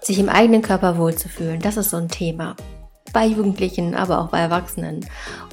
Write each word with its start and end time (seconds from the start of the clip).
Sich 0.00 0.18
im 0.18 0.30
eigenen 0.30 0.62
Körper 0.62 0.96
wohlzufühlen, 0.96 1.60
das 1.60 1.76
ist 1.76 1.90
so 1.90 1.98
ein 1.98 2.08
Thema. 2.08 2.56
Bei 3.12 3.26
Jugendlichen, 3.26 3.94
aber 3.94 4.20
auch 4.20 4.28
bei 4.28 4.38
Erwachsenen. 4.38 5.04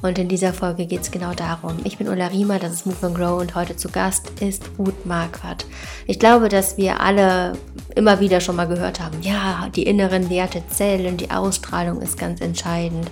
Und 0.02 0.17
in 0.20 0.29
dieser 0.29 0.54
Folge 0.54 0.86
geht 0.86 1.02
es 1.02 1.12
genau 1.12 1.33
darum. 1.33 1.78
Ich 1.83 1.97
bin 1.97 2.08
Ulla 2.08 2.28
Riemer, 2.28 2.60
das 2.60 2.72
ist 2.72 2.86
Move 2.86 3.08
and 3.08 3.18
Grow 3.18 3.42
und 3.42 3.56
heute 3.56 3.76
zu 3.76 3.90
Gast 3.90 4.29
ist 4.40 4.63
Ruth 4.79 5.06
Marquardt. 5.06 5.66
Ich 6.08 6.18
glaube, 6.18 6.48
dass 6.48 6.78
wir 6.78 7.02
alle 7.02 7.58
immer 7.96 8.22
wieder 8.22 8.40
schon 8.40 8.56
mal 8.56 8.70
gehört 8.70 9.02
haben, 9.02 9.22
ja, 9.22 9.68
die 9.76 9.84
inneren 9.84 10.29
Werte 10.29 10.63
zählen, 10.70 11.18
die 11.18 11.29
Ausstrahlung 11.29 12.02
ist 12.02 12.18
ganz 12.18 12.40
entscheidend. 12.40 13.12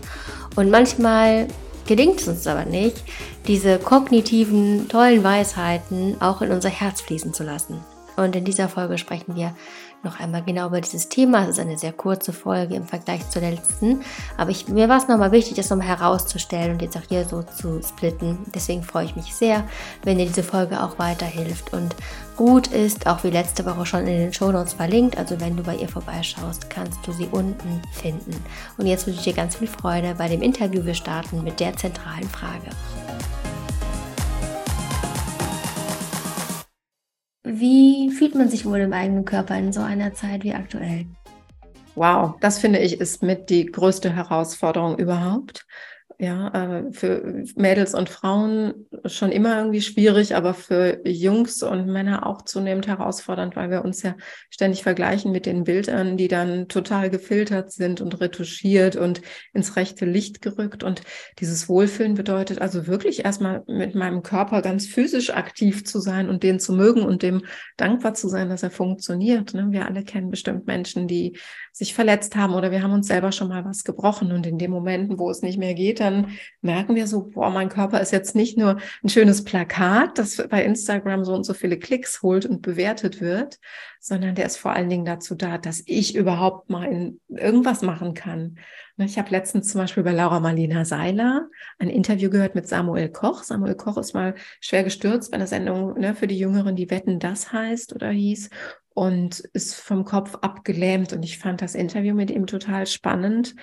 Und 0.56 0.72
manchmal 0.72 1.48
gelingt 1.90 2.22
es 2.22 2.28
uns 2.28 2.46
aber 2.46 2.66
nicht, 2.66 3.04
diese 3.48 3.80
kognitiven, 3.80 4.88
tollen 4.88 5.24
Weisheiten 5.24 6.22
auch 6.22 6.44
in 6.44 6.52
unser 6.52 6.70
Herz 6.70 7.02
fließen 7.02 7.34
zu 7.34 7.44
lassen. 7.44 7.84
Und 8.16 8.36
in 8.36 8.46
dieser 8.46 8.70
Folge 8.70 9.00
sprechen 9.00 9.36
wir 9.36 9.56
noch 10.04 10.20
einmal 10.20 10.44
genau 10.44 10.68
über 10.68 10.82
dieses 10.82 11.10
Thema. 11.10 11.44
Es 11.44 11.50
ist 11.50 11.60
eine 11.60 11.78
sehr 11.78 11.94
kurze 11.94 12.34
Folge 12.34 12.76
im 12.76 12.86
Vergleich 12.86 13.30
zur 13.30 13.42
letzten, 13.42 14.02
aber 14.38 14.52
ich, 14.52 14.68
mir 14.68 14.90
war 14.90 14.98
es 14.98 15.08
nochmal 15.08 15.32
wichtig, 15.32 15.56
das 15.56 15.70
nochmal 15.70 15.88
herauszustellen 15.88 16.74
und 16.74 16.82
jetzt 16.82 16.98
auch 16.98 17.08
hier 17.08 17.26
so 17.26 17.44
zu 17.44 17.82
splitten. 17.82 18.40
Deswegen 18.54 18.84
freue 18.84 19.06
ich 19.06 19.16
mich 19.16 19.36
sehr, 19.36 19.64
wenn 20.04 20.18
dir 20.18 20.26
diese 20.26 20.44
Folge 20.44 20.82
auch 20.82 21.00
weiterhilft 21.00 21.74
und 21.74 21.96
gut 22.36 22.68
ist, 22.68 23.06
auch 23.08 23.24
wie 23.24 23.30
letzte 23.32 23.66
Woche 23.66 23.86
schon 23.86 24.08
in 24.08 24.18
den 24.18 24.34
Shownotes 24.34 24.74
verlinkt. 24.74 25.18
Also 25.18 25.40
wenn 25.42 25.58
du 25.58 25.64
bei 25.64 25.76
ihr 25.76 25.90
vorbeischaust, 25.90 26.70
kannst 26.70 27.06
du 27.06 27.12
sie 27.12 27.28
unten 27.32 27.82
finden. 27.92 28.34
Und 28.78 28.86
jetzt 28.86 29.06
wünsche 29.06 29.20
ich 29.20 29.26
dir 29.26 29.34
ganz 29.34 29.58
viel 29.58 29.68
Freude 29.68 30.16
bei 30.18 30.30
dem 30.30 30.42
Interview. 30.42 30.86
Wir 30.86 30.94
starten 30.94 31.44
mit 31.44 31.60
der 31.60 31.76
zentralen 31.76 32.30
Frage. 32.30 32.70
Wie 37.52 38.12
fühlt 38.12 38.36
man 38.36 38.48
sich 38.48 38.64
wohl 38.66 38.78
im 38.78 38.94
eigenen 38.94 39.26
Körper 39.26 39.58
in 39.58 39.74
so 39.74 39.82
einer 39.82 40.14
Zeit 40.14 40.44
wie 40.44 40.54
aktuell? 40.54 41.08
Wow, 41.96 42.36
das 42.42 42.60
finde 42.60 42.78
ich 42.78 43.02
ist 43.02 43.24
mit 43.24 43.50
die 43.50 43.66
größte 43.66 44.16
Herausforderung 44.16 45.00
überhaupt 45.00 45.66
ja, 46.22 46.50
äh, 46.50 46.92
für 46.92 47.46
Mädels 47.56 47.94
und 47.94 48.10
Frauen 48.10 48.88
schon 49.06 49.32
immer 49.32 49.58
irgendwie 49.58 49.80
schwierig, 49.80 50.36
aber 50.36 50.54
für 50.54 51.00
Jungs 51.08 51.64
und 51.64 51.88
Männer 51.88 52.28
auch 52.28 52.42
zunehmend 52.42 52.88
herausfordernd, 52.88 53.56
weil 53.56 53.72
wir 53.72 53.86
uns 53.86 54.04
ja 54.04 54.16
ständig 54.50 54.84
vergleichen 54.84 55.32
mit 55.32 55.46
den 55.46 55.64
Bildern, 55.64 56.18
die 56.18 56.28
dann 56.28 56.68
total 56.68 57.10
gefiltert 57.10 57.72
sind 57.72 58.02
und 58.02 58.20
retuschiert 58.20 58.98
und 58.98 59.22
ins 59.54 59.78
rechte 59.78 60.04
Licht 60.04 60.42
gerückt. 60.42 60.84
Und 60.84 61.04
dieses 61.40 61.70
Wohlfühlen 61.70 62.16
bedeutet 62.16 62.60
also 62.60 62.86
wirklich 62.86 63.24
erstmal 63.24 63.64
mit 63.68 63.96
meinem 63.96 64.22
Körper 64.22 64.62
ganz 64.62 64.88
physisch 64.88 65.30
aktiv 65.30 65.86
zu 65.86 66.02
sein 66.02 66.28
und 66.28 66.44
den 66.44 66.60
zu 66.60 66.74
mögen 66.74 67.04
und 67.04 67.24
dem 67.24 67.44
dankbar 67.78 68.14
zu 68.14 68.28
sein, 68.28 68.50
dass 68.50 68.62
er 68.62 68.72
funktioniert. 68.72 69.54
Ne? 69.54 69.68
Wir 69.70 69.86
alle 69.86 70.04
kennen 70.04 70.32
bestimmt 70.32 70.68
Menschen, 70.68 71.08
die 71.08 71.38
sich 71.72 71.94
verletzt 71.94 72.36
haben 72.36 72.56
oder 72.56 72.72
wir 72.72 72.84
haben 72.84 72.92
uns 72.92 73.08
selber 73.08 73.32
schon 73.32 73.48
mal 73.48 73.64
was 73.64 73.86
gebrochen 73.86 74.34
und 74.34 74.46
in 74.46 74.58
den 74.58 74.70
Momenten, 74.70 75.18
wo 75.18 75.30
es 75.30 75.42
nicht 75.42 75.58
mehr 75.58 75.74
geht, 75.74 76.02
dann 76.10 76.38
merken 76.62 76.96
wir 76.96 77.08
so, 77.08 77.30
boah, 77.30 77.50
mein 77.50 77.70
Körper 77.70 78.02
ist 78.02 78.12
jetzt 78.12 78.36
nicht 78.36 78.58
nur 78.58 78.78
ein 79.04 79.10
schönes 79.10 79.44
Plakat, 79.44 80.18
das 80.18 80.38
bei 80.50 80.64
Instagram 80.64 81.24
so 81.24 81.34
und 81.34 81.44
so 81.44 81.54
viele 81.54 81.78
Klicks 81.78 82.22
holt 82.22 82.46
und 82.46 82.62
bewertet 82.62 83.22
wird, 83.22 83.60
sondern 84.00 84.36
der 84.36 84.46
ist 84.46 84.58
vor 84.58 84.72
allen 84.72 84.90
Dingen 84.90 85.06
dazu 85.06 85.36
da, 85.36 85.58
dass 85.58 85.84
ich 85.86 86.16
überhaupt 86.16 86.70
mal 86.70 86.86
in 86.86 87.20
irgendwas 87.28 87.82
machen 87.82 88.14
kann. 88.14 88.58
Ne, 88.98 89.06
ich 89.06 89.18
habe 89.18 89.30
letztens 89.30 89.68
zum 89.68 89.82
Beispiel 89.82 90.04
bei 90.04 90.12
Laura 90.12 90.40
Marlina 90.40 90.86
Seiler 90.86 91.48
ein 91.78 91.90
Interview 91.90 92.30
gehört 92.30 92.56
mit 92.56 92.68
Samuel 92.68 93.10
Koch. 93.10 93.44
Samuel 93.44 93.76
Koch 93.76 93.98
ist 93.98 94.14
mal 94.14 94.36
schwer 94.60 94.84
gestürzt 94.84 95.32
bei 95.32 95.36
einer 95.36 95.48
Sendung 95.48 95.98
ne, 96.00 96.16
für 96.16 96.28
die 96.28 96.38
Jüngeren, 96.38 96.76
die 96.76 96.90
Wetten 96.90 97.20
das 97.20 97.54
heißt 97.54 97.94
oder 97.94 98.10
hieß 98.10 98.50
und 98.94 99.40
ist 99.54 99.76
vom 99.76 100.04
Kopf 100.04 100.36
abgelähmt. 100.42 101.14
Und 101.14 101.24
ich 101.24 101.40
fand 101.40 101.62
das 101.62 101.76
Interview 101.76 102.14
mit 102.14 102.30
ihm 102.30 102.48
total 102.48 102.86
spannend, 102.86 103.56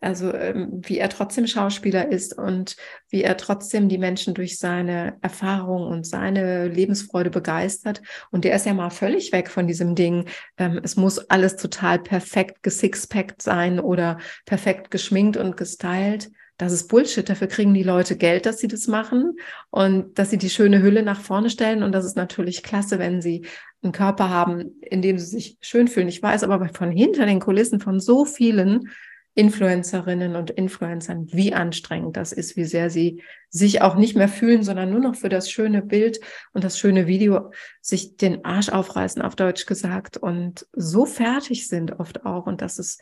also 0.00 0.32
ähm, 0.32 0.80
wie 0.84 0.98
er 0.98 1.08
trotzdem 1.08 1.46
Schauspieler 1.46 2.10
ist 2.10 2.36
und 2.36 2.76
wie 3.10 3.22
er 3.22 3.36
trotzdem 3.36 3.88
die 3.88 3.98
Menschen 3.98 4.34
durch 4.34 4.58
seine 4.58 5.16
Erfahrung 5.22 5.86
und 5.86 6.06
seine 6.06 6.68
Lebensfreude 6.68 7.30
begeistert. 7.30 8.02
Und 8.30 8.44
der 8.44 8.54
ist 8.54 8.66
ja 8.66 8.74
mal 8.74 8.90
völlig 8.90 9.32
weg 9.32 9.50
von 9.50 9.66
diesem 9.66 9.94
Ding. 9.94 10.28
Ähm, 10.56 10.80
es 10.82 10.96
muss 10.96 11.18
alles 11.18 11.56
total 11.56 11.98
perfekt 11.98 12.62
gesixpackt 12.62 13.42
sein 13.42 13.80
oder 13.80 14.18
perfekt 14.46 14.90
geschminkt 14.90 15.36
und 15.36 15.56
gestylt. 15.56 16.30
Das 16.58 16.72
ist 16.72 16.88
Bullshit. 16.88 17.28
Dafür 17.28 17.46
kriegen 17.46 17.72
die 17.72 17.84
Leute 17.84 18.16
Geld, 18.16 18.46
dass 18.46 18.58
sie 18.58 18.68
das 18.68 18.88
machen 18.88 19.36
und 19.70 20.18
dass 20.18 20.30
sie 20.30 20.38
die 20.38 20.50
schöne 20.50 20.82
Hülle 20.82 21.02
nach 21.02 21.20
vorne 21.20 21.50
stellen. 21.50 21.82
Und 21.82 21.92
das 21.92 22.04
ist 22.04 22.16
natürlich 22.16 22.62
klasse, 22.62 22.98
wenn 22.98 23.20
sie 23.22 23.46
einen 23.82 23.92
Körper 23.92 24.28
haben, 24.28 24.80
in 24.80 25.02
dem 25.02 25.18
sie 25.18 25.26
sich 25.26 25.56
schön 25.60 25.86
fühlen. 25.86 26.08
Ich 26.08 26.22
weiß 26.22 26.42
aber 26.42 26.68
von 26.68 26.90
hinter 26.90 27.26
den 27.26 27.40
Kulissen 27.40 27.80
von 27.80 28.00
so 28.00 28.24
vielen 28.24 28.88
Influencerinnen 29.34 30.34
und 30.34 30.50
Influencern, 30.50 31.28
wie 31.32 31.54
anstrengend 31.54 32.16
das 32.16 32.32
ist, 32.32 32.56
wie 32.56 32.64
sehr 32.64 32.90
sie 32.90 33.22
sich 33.50 33.82
auch 33.82 33.94
nicht 33.94 34.16
mehr 34.16 34.28
fühlen, 34.28 34.62
sondern 34.62 34.90
nur 34.90 35.00
noch 35.00 35.14
für 35.14 35.28
das 35.28 35.50
schöne 35.50 35.82
Bild 35.82 36.20
und 36.52 36.64
das 36.64 36.78
schöne 36.78 37.06
Video 37.06 37.52
sich 37.80 38.16
den 38.16 38.44
Arsch 38.44 38.68
aufreißen, 38.68 39.22
auf 39.22 39.36
Deutsch 39.36 39.66
gesagt, 39.66 40.16
und 40.16 40.66
so 40.72 41.06
fertig 41.06 41.68
sind 41.68 42.00
oft 42.00 42.26
auch. 42.26 42.46
Und 42.46 42.62
das 42.62 42.78
ist 42.78 43.00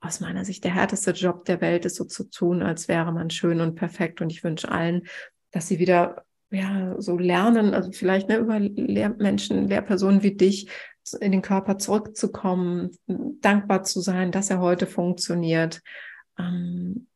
aus 0.00 0.20
meiner 0.20 0.44
Sicht 0.44 0.64
der 0.64 0.74
härteste 0.74 1.10
Job 1.10 1.44
der 1.44 1.60
Welt, 1.60 1.84
ist 1.84 1.96
so 1.96 2.04
zu 2.04 2.30
tun, 2.30 2.62
als 2.62 2.88
wäre 2.88 3.12
man 3.12 3.30
schön 3.30 3.60
und 3.60 3.74
perfekt. 3.74 4.20
Und 4.20 4.30
ich 4.30 4.44
wünsche 4.44 4.70
allen, 4.70 5.02
dass 5.50 5.68
sie 5.68 5.78
wieder 5.78 6.24
ja, 6.50 6.96
so 6.98 7.16
lernen, 7.16 7.74
also 7.74 7.92
vielleicht 7.92 8.28
ne, 8.28 8.38
über 8.38 8.58
Lehrmenschen, 8.58 9.68
Lehrpersonen 9.68 10.22
wie 10.22 10.36
dich, 10.36 10.68
in 11.20 11.32
den 11.32 11.42
Körper 11.42 11.78
zurückzukommen, 11.78 12.90
dankbar 13.06 13.82
zu 13.82 14.00
sein, 14.00 14.32
dass 14.32 14.50
er 14.50 14.60
heute 14.60 14.86
funktioniert, 14.86 15.82
ähm, 16.38 17.08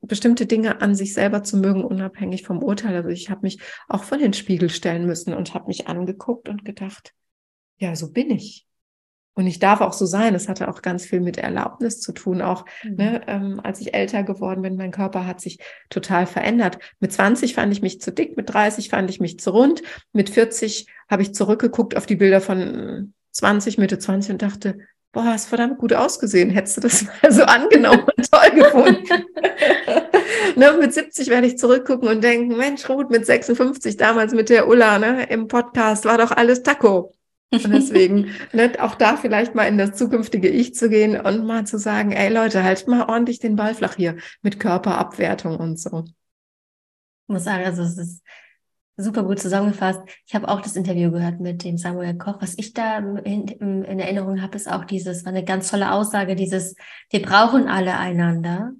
bestimmte 0.00 0.46
Dinge 0.46 0.80
an 0.80 0.94
sich 0.94 1.12
selber 1.14 1.42
zu 1.42 1.56
mögen, 1.56 1.84
unabhängig 1.84 2.44
vom 2.44 2.62
Urteil. 2.62 2.96
Also 2.96 3.08
ich 3.08 3.30
habe 3.30 3.42
mich 3.42 3.60
auch 3.88 4.04
vor 4.04 4.18
den 4.18 4.32
Spiegel 4.32 4.70
stellen 4.70 5.06
müssen 5.06 5.34
und 5.34 5.54
habe 5.54 5.66
mich 5.66 5.88
angeguckt 5.88 6.48
und 6.48 6.64
gedacht, 6.64 7.14
ja, 7.78 7.96
so 7.96 8.12
bin 8.12 8.30
ich. 8.30 8.66
Und 9.34 9.46
ich 9.46 9.58
darf 9.58 9.80
auch 9.80 9.94
so 9.94 10.04
sein. 10.04 10.34
Es 10.34 10.48
hatte 10.48 10.68
auch 10.68 10.82
ganz 10.82 11.06
viel 11.06 11.20
mit 11.20 11.38
Erlaubnis 11.38 12.00
zu 12.00 12.12
tun. 12.12 12.42
Auch 12.42 12.66
mhm. 12.84 12.94
ne, 12.96 13.20
ähm, 13.26 13.60
als 13.62 13.80
ich 13.80 13.94
älter 13.94 14.22
geworden 14.22 14.62
bin, 14.62 14.76
mein 14.76 14.90
Körper 14.90 15.26
hat 15.26 15.40
sich 15.40 15.58
total 15.88 16.26
verändert. 16.26 16.78
Mit 17.00 17.12
20 17.12 17.54
fand 17.54 17.72
ich 17.72 17.80
mich 17.80 18.00
zu 18.00 18.12
dick, 18.12 18.36
mit 18.36 18.52
30 18.52 18.90
fand 18.90 19.08
ich 19.08 19.20
mich 19.20 19.38
zu 19.40 19.50
rund, 19.50 19.82
mit 20.12 20.28
40 20.28 20.86
habe 21.08 21.22
ich 21.22 21.34
zurückgeguckt 21.34 21.96
auf 21.96 22.06
die 22.06 22.16
Bilder 22.16 22.40
von 22.40 23.14
20, 23.32 23.78
Mitte 23.78 23.98
20 23.98 24.32
und 24.32 24.42
dachte, 24.42 24.78
boah, 25.12 25.24
hast 25.24 25.46
verdammt 25.46 25.78
gut 25.78 25.94
ausgesehen. 25.94 26.50
Hättest 26.50 26.76
du 26.76 26.80
das 26.82 27.06
mal 27.22 27.32
so 27.32 27.44
angenommen 27.44 28.04
und 28.16 28.30
toll 28.30 28.50
gefunden. 28.50 29.24
ne, 30.56 30.76
mit 30.78 30.92
70 30.92 31.28
werde 31.28 31.46
ich 31.46 31.56
zurückgucken 31.56 32.08
und 32.08 32.22
denken, 32.22 32.56
Mensch, 32.58 32.86
Ruth, 32.88 33.10
mit 33.10 33.24
56 33.24 33.96
damals 33.96 34.34
mit 34.34 34.50
der 34.50 34.68
Ulla 34.68 34.98
ne, 34.98 35.24
im 35.30 35.48
Podcast 35.48 36.04
war 36.04 36.18
doch 36.18 36.32
alles 36.32 36.62
Taco. 36.62 37.14
Und 37.52 37.70
deswegen 37.70 38.30
ne, 38.52 38.72
auch 38.78 38.94
da 38.94 39.16
vielleicht 39.16 39.54
mal 39.54 39.64
in 39.64 39.78
das 39.78 39.92
zukünftige 39.92 40.48
Ich 40.48 40.74
zu 40.74 40.88
gehen 40.88 41.20
und 41.20 41.44
mal 41.44 41.66
zu 41.66 41.78
sagen, 41.78 42.12
ey 42.12 42.32
Leute, 42.32 42.64
halt 42.64 42.88
mal 42.88 43.08
ordentlich 43.08 43.38
den 43.38 43.56
Ball 43.56 43.74
flach 43.74 43.94
hier 43.94 44.16
mit 44.40 44.58
Körperabwertung 44.58 45.56
und 45.56 45.78
so. 45.78 46.04
Ich 46.06 47.28
muss 47.28 47.44
sagen, 47.44 47.64
also 47.64 47.82
es 47.82 47.98
ist 47.98 48.22
super 48.96 49.22
gut 49.24 49.38
zusammengefasst. 49.38 50.00
Ich 50.26 50.34
habe 50.34 50.48
auch 50.48 50.60
das 50.60 50.76
Interview 50.76 51.10
gehört 51.10 51.40
mit 51.40 51.64
dem 51.64 51.78
Samuel 51.78 52.16
Koch. 52.16 52.40
Was 52.40 52.56
ich 52.58 52.72
da 52.72 52.98
in, 52.98 53.48
in 53.48 53.98
Erinnerung 53.98 54.42
habe, 54.42 54.56
ist 54.56 54.70
auch 54.70 54.84
dieses, 54.84 55.24
war 55.24 55.32
eine 55.32 55.44
ganz 55.44 55.70
tolle 55.70 55.92
Aussage, 55.92 56.36
dieses, 56.36 56.74
wir 57.10 57.22
brauchen 57.22 57.68
alle 57.68 57.96
einander. 57.98 58.72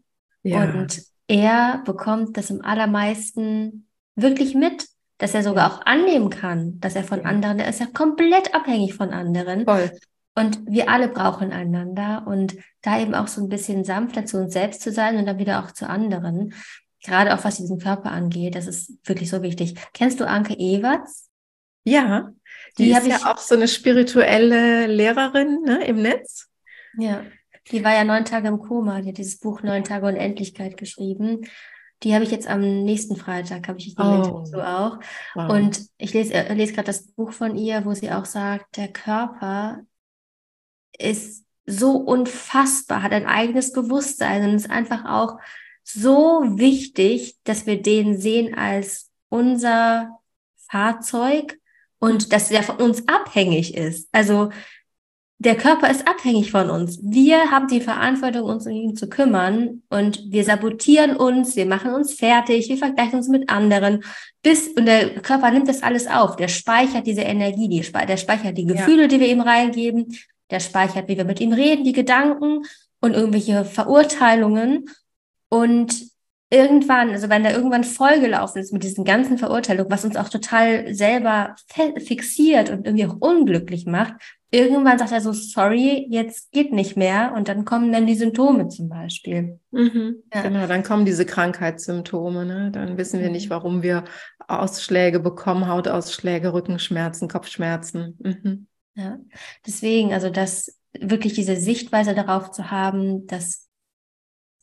Ja. 0.43 0.65
Und 0.65 1.03
er 1.29 1.83
bekommt 1.85 2.37
das 2.37 2.51
im 2.51 2.63
allermeisten 2.63 3.89
wirklich 4.17 4.55
mit 4.55 4.87
dass 5.23 5.35
er 5.35 5.45
sogar 5.45 5.73
auch 5.73 5.87
annehmen 5.87 6.31
kann, 6.31 6.81
dass 6.81 6.97
er 6.97 7.05
von 7.05 7.25
anderen, 7.25 7.61
er 7.61 7.69
ist 7.69 7.79
ja 7.79 7.87
komplett 7.87 8.57
abhängig 8.57 8.95
von 8.95 9.11
anderen. 9.11 9.65
Voll. 9.67 9.93
Und 10.35 10.67
wir 10.67 10.89
alle 10.89 11.07
brauchen 11.07 11.53
einander 11.53 12.25
und 12.27 12.57
da 12.81 12.99
eben 12.99 13.15
auch 13.15 13.29
so 13.29 13.41
ein 13.41 13.49
bisschen 13.49 13.85
sanfter 13.85 14.27
zu 14.27 14.39
uns 14.39 14.53
selbst 14.53 14.81
zu 14.81 14.91
sein 14.91 15.17
und 15.17 15.27
dann 15.27 15.39
wieder 15.39 15.63
auch 15.63 15.71
zu 15.71 15.89
anderen. 15.89 16.53
Gerade 17.05 17.35
auch 17.35 17.45
was 17.45 17.59
diesen 17.59 17.79
Körper 17.79 18.11
angeht, 18.11 18.57
das 18.57 18.67
ist 18.67 18.95
wirklich 19.05 19.31
so 19.31 19.43
wichtig. 19.43 19.77
Kennst 19.95 20.19
du 20.19 20.27
Anke 20.27 20.55
Ewerts? 20.55 21.31
Ja, 21.85 22.33
die, 22.77 22.87
die 22.87 22.91
ist 22.91 23.07
ja 23.07 23.33
auch 23.33 23.39
so 23.39 23.55
eine 23.55 23.69
spirituelle 23.69 24.89
Lehrerin 24.89 25.63
ne, 25.63 25.85
im 25.85 26.03
Netz. 26.03 26.49
Ja, 26.99 27.23
die 27.71 27.85
war 27.85 27.95
ja 27.95 28.03
neun 28.03 28.25
Tage 28.25 28.49
im 28.49 28.59
Koma, 28.59 29.03
die 29.03 29.11
hat 29.11 29.19
dieses 29.19 29.39
Buch 29.39 29.63
Neun 29.63 29.85
Tage 29.85 30.07
Unendlichkeit 30.07 30.77
geschrieben. 30.77 31.43
Die 32.03 32.15
habe 32.15 32.25
ich 32.25 32.31
jetzt 32.31 32.49
am 32.49 32.85
nächsten 32.85 33.17
Freitag, 33.17 33.69
habe 33.69 33.79
ich 33.79 33.95
die 33.95 34.03
oh. 34.03 34.45
so 34.45 34.61
auch. 34.61 34.99
Wow. 35.35 35.53
Und 35.53 35.87
ich 35.99 36.13
lese, 36.13 36.35
äh, 36.35 36.53
lese 36.55 36.73
gerade 36.73 36.87
das 36.87 37.07
Buch 37.13 37.33
von 37.33 37.57
ihr, 37.57 37.85
wo 37.85 37.95
sie 37.95 38.11
auch 38.11 38.25
sagt, 38.25 38.77
der 38.77 38.89
Körper 38.89 39.81
ist 40.99 41.45
so 41.65 41.97
unfassbar, 41.97 43.03
hat 43.03 43.13
ein 43.13 43.27
eigenes 43.27 43.73
Bewusstsein 43.73 44.49
und 44.49 44.57
ist 44.57 44.71
einfach 44.71 45.05
auch 45.05 45.39
so 45.85 46.43
wichtig, 46.59 47.37
dass 47.45 47.67
wir 47.67 47.81
den 47.81 48.19
sehen 48.19 48.55
als 48.57 49.11
unser 49.29 50.19
Fahrzeug 50.71 51.59
und 51.99 52.33
dass 52.33 52.49
der 52.49 52.63
von 52.63 52.77
uns 52.77 53.07
abhängig 53.07 53.77
ist. 53.77 54.09
Also 54.13 54.51
der 55.43 55.57
Körper 55.57 55.91
ist 55.91 56.07
abhängig 56.07 56.53
von 56.53 56.71
uns. 56.71 57.01
Wir 57.03 57.51
haben 57.51 57.67
die 57.67 57.81
Verantwortung, 57.81 58.45
uns 58.45 58.67
um 58.67 58.73
ihn 58.73 58.97
zu 58.97 59.09
kümmern 59.09 59.83
und 59.89 60.31
wir 60.31 60.45
sabotieren 60.45 61.17
uns, 61.17 61.57
wir 61.57 61.67
machen 61.67 61.93
uns 61.93 62.15
fertig, 62.15 62.69
wir 62.69 62.77
vergleichen 62.77 63.17
uns 63.17 63.29
mit 63.29 63.51
anderen, 63.51 64.05
bis 64.43 64.69
und 64.69 64.87
der 64.87 65.21
Körper 65.21 65.51
nimmt 65.51 65.69
das 65.69 65.83
alles 65.83 66.07
auf. 66.07 66.37
Der 66.37 66.47
speichert 66.47 67.09
diese 67.09 67.23
Energie, 67.23 67.69
die, 67.69 67.81
der 67.81 68.17
speichert 68.17 68.57
die 68.57 68.67
Gefühle, 68.67 69.03
ja. 69.03 69.09
die 69.09 69.19
wir 69.19 69.29
ihm 69.29 69.41
reingeben, 69.41 70.17
der 70.51 70.61
speichert, 70.61 71.09
wie 71.09 71.17
wir 71.17 71.25
mit 71.25 71.41
ihm 71.41 71.53
reden, 71.53 71.83
die 71.83 71.93
Gedanken 71.93 72.63
und 73.01 73.15
irgendwelche 73.15 73.65
Verurteilungen 73.65 74.91
und 75.49 76.07
irgendwann, 76.51 77.11
also 77.11 77.29
wenn 77.29 77.43
da 77.43 77.51
irgendwann 77.51 77.83
vollgelaufen 77.83 78.63
ist 78.63 78.73
mit 78.73 78.85
diesen 78.85 79.05
ganzen 79.05 79.39
Verurteilungen, 79.39 79.91
was 79.91 80.05
uns 80.05 80.17
auch 80.17 80.29
total 80.29 80.95
selber 80.95 81.57
fixiert 81.99 82.71
und 82.71 82.87
irgendwie 82.87 83.07
auch 83.07 83.17
unglücklich 83.19 83.87
macht, 83.87 84.15
irgendwann 84.53 84.99
sagt 84.99 85.13
er 85.13 85.21
so, 85.21 85.33
sorry, 85.33 86.07
jetzt 86.11 86.53
geht 86.53 86.73
nicht 86.73 86.97
mehr. 86.97 87.33
Und 87.35 87.49
dann 87.49 87.65
kommen 87.65 87.91
dann 87.91 88.07
die 88.07 88.15
Symptome 88.15 88.69
zum 88.69 88.89
Beispiel. 88.89 89.59
Mhm, 89.71 90.23
ja. 90.33 90.43
Genau, 90.43 90.67
dann 90.67 90.83
kommen 90.83 91.05
diese 91.05 91.27
Krankheitssymptome. 91.27 92.45
Ne? 92.45 92.71
Dann 92.71 92.99
wissen 92.99 93.21
wir 93.21 93.31
nicht, 93.31 93.47
mhm. 93.47 93.55
warum 93.55 93.83
wir 93.83 94.05
Ausschläge 94.47 95.21
bekommen, 95.21 95.67
Hautausschläge, 95.67 96.53
Rückenschmerzen, 96.53 97.29
Kopfschmerzen. 97.29 98.19
Mhm. 98.23 98.67
Ja, 98.95 99.19
deswegen, 99.67 100.13
also 100.13 100.29
das 100.29 100.79
wirklich 101.01 101.33
diese 101.33 101.57
Sichtweise 101.57 102.15
darauf 102.15 102.51
zu 102.51 102.71
haben, 102.71 103.27
dass 103.27 103.71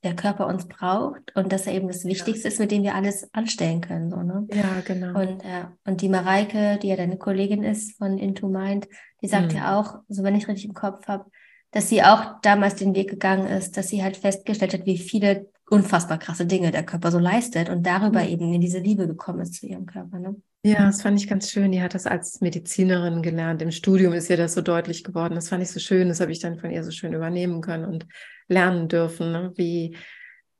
der 0.04 0.16
Körper 0.16 0.48
uns 0.48 0.68
braucht 0.68 1.36
und 1.36 1.51
dass 1.51 1.68
er 1.68 1.74
eben 1.74 1.88
das 1.88 2.06
Wichtigste 2.06 2.48
ja. 2.48 2.54
ist, 2.54 2.60
mit 2.60 2.72
dem 2.72 2.84
wir 2.84 2.96
alles 2.96 3.34
anstellen 3.34 3.81
können. 3.81 4.10
So, 4.10 4.18
ne? 4.18 4.48
Ja, 4.54 4.81
genau. 4.86 5.19
Und, 5.19 5.44
ja, 5.44 5.74
und 5.86 6.01
die 6.01 6.10
Mareike, 6.10 6.78
die 6.81 6.88
ja 6.88 6.96
deine 6.96 7.18
Kollegin 7.18 7.63
ist 7.63 7.98
von 7.98 8.18
Into 8.18 8.48
Mind, 8.48 8.88
die 9.22 9.28
sagt 9.28 9.51
mhm. 9.51 9.57
ja 9.57 9.80
auch, 9.80 10.00
so 10.07 10.24
wenn 10.24 10.36
ich 10.36 10.48
richtig 10.48 10.66
im 10.66 10.74
Kopf 10.74 11.07
habe, 11.07 11.25
dass 11.72 11.90
sie 11.90 12.01
auch 12.01 12.40
damals 12.42 12.75
den 12.75 12.96
Weg 12.96 13.10
gegangen 13.10 13.48
ist, 13.48 13.78
dass 13.78 13.90
sie 13.90 14.01
halt 14.01 14.18
festgestellt 14.18 14.74
hat, 14.74 14.86
wie 14.86 14.98
viele 14.98 15.50
unfassbar 15.69 16.18
krasse 16.18 16.45
Dinge 16.45 16.72
der 16.72 16.84
Körper 16.84 17.12
so 17.12 17.19
leistet 17.19 17.69
und 17.69 17.86
darüber 17.86 18.22
mhm. 18.22 18.30
eben 18.30 18.54
in 18.54 18.62
diese 18.62 18.80
Liebe 18.80 19.06
gekommen 19.06 19.42
ist 19.42 19.56
zu 19.56 19.68
ihrem 19.68 19.86
Körper. 19.86 20.18
Ne? 20.18 20.36
Ja, 20.62 20.86
das 20.88 21.02
fand 21.02 21.18
ich 21.20 21.30
ganz 21.30 21.50
schön. 21.50 21.72
Die 21.72 21.82
hat 21.82 21.94
das 21.94 22.06
als 22.06 22.42
Medizinerin 22.42 23.22
gelernt. 23.22 23.62
Im 23.62 23.72
Studium 23.72 24.12
ist 24.12 24.30
ihr 24.30 24.36
das 24.36 24.54
so 24.54 24.62
deutlich 24.62 25.06
geworden. 25.06 25.36
Das 25.36 25.48
fand 25.48 25.64
ich 25.64 25.70
so 25.70 25.80
schön. 25.80 26.10
Das 26.10 26.20
habe 26.20 26.34
ich 26.34 26.40
dann 26.40 26.60
von 26.60 26.70
ihr 26.70 26.84
so 26.84 26.92
schön 26.92 27.14
übernehmen 27.14 27.62
können 27.62 27.86
und 27.86 28.06
lernen 28.50 28.90
dürfen, 28.90 29.32
ne? 29.32 29.54
wie, 29.56 29.96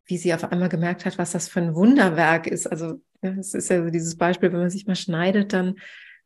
wie 0.06 0.18
sie 0.18 0.34
auf 0.34 0.46
einmal 0.46 0.70
gemerkt 0.70 1.06
hat, 1.06 1.18
was 1.18 1.32
das 1.32 1.50
für 1.50 1.60
ein 1.60 1.76
Wunderwerk 1.76 2.48
ist. 2.48 2.66
Also 2.66 3.02
es 3.22 3.54
ist 3.54 3.70
ja 3.70 3.84
so 3.84 3.90
dieses 3.90 4.16
Beispiel, 4.16 4.54
wenn 4.54 4.60
man 4.60 4.70
sich 4.70 4.88
mal 4.88 4.96
schneidet, 4.96 5.52
dann 5.52 5.76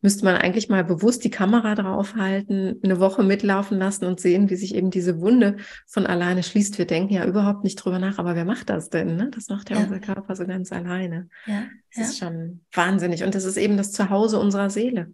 müsste 0.03 0.25
man 0.25 0.35
eigentlich 0.35 0.69
mal 0.69 0.83
bewusst 0.83 1.23
die 1.23 1.29
Kamera 1.29 1.75
draufhalten, 1.75 2.79
eine 2.83 2.99
Woche 2.99 3.23
mitlaufen 3.23 3.79
lassen 3.79 4.05
und 4.05 4.19
sehen, 4.19 4.49
wie 4.49 4.55
sich 4.55 4.75
eben 4.75 4.91
diese 4.91 5.21
Wunde 5.21 5.55
von 5.87 6.05
alleine 6.05 6.43
schließt. 6.43 6.77
Wir 6.77 6.85
denken 6.85 7.13
ja 7.13 7.25
überhaupt 7.25 7.63
nicht 7.63 7.77
drüber 7.77 7.99
nach, 7.99 8.19
aber 8.19 8.35
wer 8.35 8.45
macht 8.45 8.69
das 8.69 8.89
denn? 8.89 9.15
Ne? 9.15 9.31
Das 9.33 9.47
macht 9.47 9.69
ja, 9.69 9.77
ja, 9.77 9.83
unser 9.83 9.99
Körper 9.99 10.35
so 10.35 10.45
ganz 10.45 10.71
alleine. 10.73 11.29
Ja, 11.47 11.63
das 11.95 11.97
ja. 11.97 12.03
ist 12.03 12.17
schon 12.19 12.61
wahnsinnig. 12.73 13.23
Und 13.23 13.33
das 13.33 13.45
ist 13.45 13.57
eben 13.57 13.77
das 13.77 13.93
Zuhause 13.93 14.39
unserer 14.39 14.69
Seele. 14.69 15.13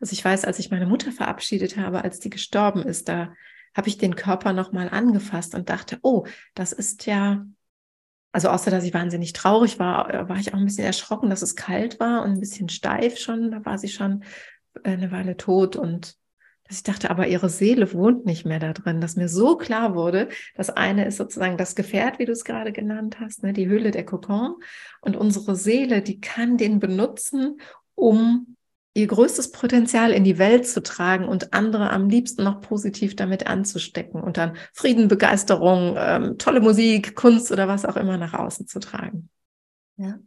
Also 0.00 0.14
ich 0.14 0.24
weiß, 0.24 0.46
als 0.46 0.58
ich 0.58 0.70
meine 0.70 0.86
Mutter 0.86 1.12
verabschiedet 1.12 1.76
habe, 1.76 2.02
als 2.02 2.18
die 2.18 2.30
gestorben 2.30 2.82
ist, 2.82 3.08
da 3.08 3.34
habe 3.76 3.88
ich 3.88 3.98
den 3.98 4.16
Körper 4.16 4.54
nochmal 4.54 4.88
angefasst 4.88 5.54
und 5.54 5.68
dachte, 5.68 5.98
oh, 6.02 6.26
das 6.54 6.72
ist 6.72 7.06
ja 7.06 7.46
also 8.32 8.48
außer 8.48 8.70
dass 8.70 8.84
ich 8.84 8.94
wahnsinnig 8.94 9.34
traurig 9.34 9.78
war, 9.78 10.12
äh, 10.12 10.28
war 10.28 10.38
ich 10.38 10.52
auch 10.52 10.58
ein 10.58 10.64
bisschen 10.64 10.86
erschrocken, 10.86 11.30
dass 11.30 11.42
es 11.42 11.54
kalt 11.54 12.00
war 12.00 12.22
und 12.22 12.32
ein 12.32 12.40
bisschen 12.40 12.68
steif 12.68 13.18
schon. 13.18 13.50
Da 13.50 13.64
war 13.64 13.78
sie 13.78 13.88
schon 13.88 14.24
äh, 14.82 14.90
eine 14.90 15.12
Weile 15.12 15.36
tot 15.36 15.76
und 15.76 16.16
dass 16.64 16.78
ich 16.78 16.82
dachte, 16.84 17.10
aber 17.10 17.26
ihre 17.26 17.50
Seele 17.50 17.92
wohnt 17.92 18.24
nicht 18.24 18.46
mehr 18.46 18.58
da 18.58 18.72
drin, 18.72 19.02
dass 19.02 19.16
mir 19.16 19.28
so 19.28 19.56
klar 19.56 19.94
wurde, 19.94 20.28
das 20.54 20.70
eine 20.70 21.04
ist 21.04 21.18
sozusagen 21.18 21.58
das 21.58 21.74
Gefährt, 21.74 22.18
wie 22.18 22.24
du 22.24 22.32
es 22.32 22.44
gerade 22.44 22.72
genannt 22.72 23.20
hast, 23.20 23.42
ne, 23.42 23.52
die 23.52 23.68
Hülle 23.68 23.90
der 23.90 24.06
Kokon 24.06 24.54
und 25.02 25.16
unsere 25.16 25.54
Seele, 25.54 26.00
die 26.00 26.20
kann 26.20 26.56
den 26.56 26.78
benutzen, 26.78 27.60
um 27.94 28.56
ihr 28.94 29.06
größtes 29.06 29.52
Potenzial 29.52 30.12
in 30.12 30.24
die 30.24 30.38
Welt 30.38 30.66
zu 30.66 30.82
tragen 30.82 31.26
und 31.26 31.54
andere 31.54 31.90
am 31.90 32.08
liebsten 32.08 32.44
noch 32.44 32.60
positiv 32.60 33.16
damit 33.16 33.46
anzustecken 33.46 34.22
und 34.22 34.36
dann 34.36 34.56
Frieden, 34.72 35.08
Begeisterung, 35.08 35.94
ähm, 35.98 36.38
tolle 36.38 36.60
Musik, 36.60 37.16
Kunst 37.16 37.50
oder 37.50 37.68
was 37.68 37.84
auch 37.84 37.96
immer 37.96 38.18
nach 38.18 38.34
außen 38.34 38.66
zu 38.66 38.80
tragen. 38.80 39.30
Ja. 39.96 40.18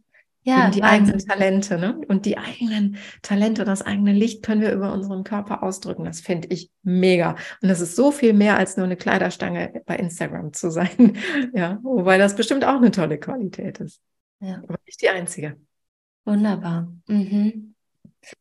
Ja, 0.48 0.70
die 0.70 0.84
eigenen 0.84 1.18
Talente, 1.18 1.80
ne? 1.80 2.00
Und 2.08 2.28
die 2.28 2.38
eigenen 2.38 2.98
Talente, 3.24 3.66
das 3.66 3.82
eigene 3.82 4.14
Licht 4.14 4.44
können 4.44 4.62
wir 4.62 4.74
über 4.74 4.94
unseren 4.94 5.24
Körper 5.24 5.64
ausdrücken. 5.64 6.06
Das 6.06 6.20
finde 6.20 6.50
ich 6.50 6.70
mega. 6.84 7.32
Und 7.64 7.70
das 7.70 7.82
ist 7.82 7.96
so 7.96 8.12
viel 8.12 8.34
mehr 8.34 8.56
als 8.56 8.78
nur 8.78 8.86
eine 8.86 8.96
Kleiderstange 8.96 9.82
bei 9.88 9.96
Instagram 9.96 10.54
zu 10.54 10.70
sein. 10.70 11.18
ja, 11.56 11.80
wobei 11.82 12.20
das 12.20 12.36
bestimmt 12.36 12.64
auch 12.64 12.76
eine 12.76 12.92
tolle 12.92 13.18
Qualität 13.18 13.80
ist. 13.80 14.00
Ja. 14.40 14.62
Aber 14.62 14.78
nicht 14.86 15.02
die 15.02 15.10
einzige. 15.10 15.60
Wunderbar. 16.26 16.94
Mhm. 17.08 17.75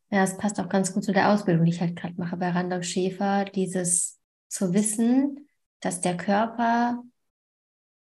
Ja, 0.09 0.23
es 0.23 0.37
passt 0.37 0.59
auch 0.59 0.69
ganz 0.69 0.93
gut 0.93 1.03
zu 1.03 1.11
der 1.11 1.31
Ausbildung, 1.31 1.65
die 1.65 1.71
ich 1.71 1.81
halt 1.81 1.95
gerade 1.95 2.15
mache 2.17 2.37
bei 2.37 2.49
Randolph 2.49 2.85
Schäfer, 2.85 3.45
dieses 3.45 4.19
zu 4.47 4.73
wissen, 4.73 5.47
dass 5.81 6.01
der 6.01 6.17
Körper 6.17 7.03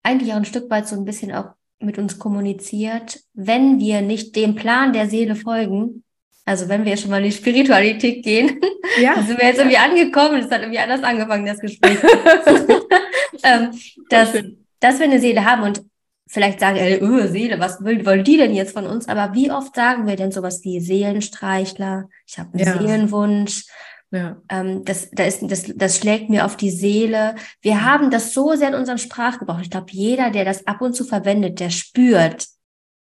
eigentlich 0.03 0.31
auch 0.33 0.37
ein 0.37 0.45
Stück 0.45 0.69
weit 0.69 0.87
so 0.87 0.95
ein 0.95 1.05
bisschen 1.05 1.31
auch 1.31 1.51
mit 1.79 1.97
uns 1.97 2.19
kommuniziert, 2.19 3.19
wenn 3.33 3.79
wir 3.79 4.01
nicht 4.01 4.35
dem 4.35 4.55
Plan 4.55 4.93
der 4.93 5.09
Seele 5.09 5.35
folgen. 5.35 6.03
Also 6.45 6.69
wenn 6.69 6.85
wir 6.85 6.97
schon 6.97 7.11
mal 7.11 7.17
in 7.17 7.25
die 7.25 7.31
Spiritualität 7.31 8.23
gehen, 8.23 8.59
ja. 8.99 9.21
sind 9.23 9.39
wir 9.39 9.47
jetzt 9.47 9.59
irgendwie 9.59 9.77
angekommen, 9.77 10.39
es 10.39 10.51
hat 10.51 10.61
irgendwie 10.61 10.79
anders 10.79 11.03
angefangen, 11.03 11.45
das 11.45 11.59
Gespräch. 11.59 11.97
ähm, 13.43 13.71
dass, 14.09 14.33
dass 14.79 14.99
wir 14.99 15.05
eine 15.05 15.19
Seele 15.19 15.45
haben 15.45 15.63
und 15.63 15.83
vielleicht 16.31 16.61
sagen, 16.61 16.77
ey, 16.77 16.99
öh, 17.01 17.27
Seele, 17.27 17.59
was 17.59 17.83
will, 17.83 18.05
wollen 18.05 18.23
die 18.23 18.37
denn 18.37 18.53
jetzt 18.53 18.71
von 18.71 18.87
uns? 18.87 19.09
Aber 19.09 19.33
wie 19.33 19.51
oft 19.51 19.75
sagen 19.75 20.07
wir 20.07 20.15
denn 20.15 20.31
sowas 20.31 20.63
wie 20.63 20.79
Seelenstreichler, 20.79 22.07
ich 22.25 22.39
habe 22.39 22.53
einen 22.53 22.65
ja. 22.65 22.77
Seelenwunsch, 22.77 23.65
ja. 24.11 24.41
Ähm, 24.49 24.83
das, 24.85 25.09
da 25.11 25.23
ist, 25.23 25.41
das, 25.43 25.71
das 25.75 25.97
schlägt 25.97 26.29
mir 26.29 26.45
auf 26.45 26.55
die 26.55 26.69
Seele. 26.69 27.35
Wir 27.61 27.85
haben 27.85 28.11
das 28.11 28.33
so 28.33 28.55
sehr 28.55 28.69
in 28.69 28.75
unserem 28.75 28.97
Sprachgebrauch. 28.97 29.59
Ich 29.59 29.69
glaube, 29.69 29.87
jeder, 29.91 30.31
der 30.31 30.45
das 30.45 30.67
ab 30.67 30.81
und 30.81 30.95
zu 30.95 31.03
verwendet, 31.03 31.59
der 31.59 31.69
spürt, 31.69 32.47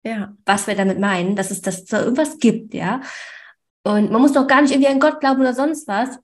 ja. 0.04 0.34
was 0.46 0.68
wir 0.68 0.76
damit 0.76 1.00
meinen, 1.00 1.36
dass 1.36 1.52
es 1.52 1.62
das 1.62 1.86
so 1.86 1.98
irgendwas 1.98 2.38
gibt, 2.40 2.74
ja. 2.74 3.02
Und 3.84 4.12
man 4.12 4.22
muss 4.22 4.34
doch 4.34 4.48
gar 4.48 4.62
nicht 4.62 4.72
irgendwie 4.72 4.92
an 4.92 5.00
Gott 5.00 5.20
glauben 5.20 5.42
oder 5.42 5.54
sonst 5.54 5.88
was 5.88 6.18